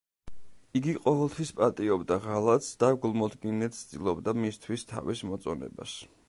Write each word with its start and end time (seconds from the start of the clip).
იგი 0.77 0.93
ყოველთვის 1.01 1.51
პატიობდა 1.59 2.17
ღალატს 2.23 2.71
და 2.85 2.89
გულმოდგინედ 3.05 3.77
ცდილობდა 3.81 4.35
მისთვის 4.47 4.89
თავის 4.95 5.23
მოწონებას. 5.33 5.97